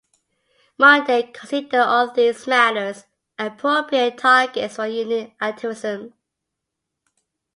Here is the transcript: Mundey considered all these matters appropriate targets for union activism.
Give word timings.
Mundey 0.79 1.31
considered 1.31 1.75
all 1.75 2.11
these 2.11 2.47
matters 2.47 3.05
appropriate 3.37 4.17
targets 4.17 4.77
for 4.77 4.87
union 4.87 5.31
activism. 5.39 6.15